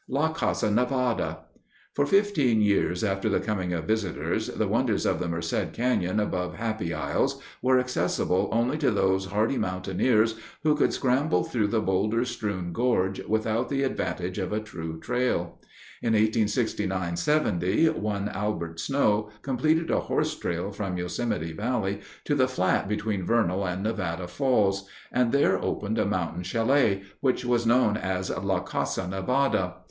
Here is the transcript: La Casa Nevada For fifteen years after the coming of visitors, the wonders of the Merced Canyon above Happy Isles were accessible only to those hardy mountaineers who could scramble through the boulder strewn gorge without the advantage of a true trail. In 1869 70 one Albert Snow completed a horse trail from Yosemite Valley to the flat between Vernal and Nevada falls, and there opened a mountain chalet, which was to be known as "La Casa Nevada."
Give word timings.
La 0.09 0.33
Casa 0.33 0.71
Nevada 0.71 1.41
For 1.93 2.07
fifteen 2.07 2.59
years 2.59 3.03
after 3.03 3.29
the 3.29 3.39
coming 3.39 3.71
of 3.71 3.85
visitors, 3.85 4.47
the 4.47 4.67
wonders 4.67 5.05
of 5.05 5.19
the 5.19 5.27
Merced 5.27 5.73
Canyon 5.73 6.19
above 6.19 6.55
Happy 6.55 6.91
Isles 6.91 7.39
were 7.61 7.79
accessible 7.79 8.49
only 8.51 8.79
to 8.79 8.89
those 8.89 9.25
hardy 9.27 9.59
mountaineers 9.59 10.37
who 10.63 10.73
could 10.75 10.91
scramble 10.91 11.43
through 11.43 11.67
the 11.67 11.81
boulder 11.81 12.25
strewn 12.25 12.73
gorge 12.73 13.23
without 13.27 13.69
the 13.69 13.83
advantage 13.83 14.39
of 14.39 14.51
a 14.51 14.59
true 14.59 14.99
trail. 14.99 15.59
In 16.01 16.13
1869 16.13 17.15
70 17.15 17.89
one 17.89 18.27
Albert 18.29 18.79
Snow 18.79 19.29
completed 19.43 19.91
a 19.91 19.99
horse 19.99 20.33
trail 20.35 20.71
from 20.71 20.97
Yosemite 20.97 21.53
Valley 21.53 21.99
to 22.25 22.33
the 22.33 22.47
flat 22.47 22.87
between 22.89 23.23
Vernal 23.23 23.67
and 23.67 23.83
Nevada 23.83 24.27
falls, 24.27 24.89
and 25.11 25.31
there 25.31 25.63
opened 25.63 25.99
a 25.99 26.05
mountain 26.07 26.41
chalet, 26.41 27.03
which 27.19 27.45
was 27.45 27.65
to 27.65 27.67
be 27.67 27.73
known 27.75 27.97
as 27.97 28.31
"La 28.31 28.61
Casa 28.61 29.07
Nevada." 29.07 29.75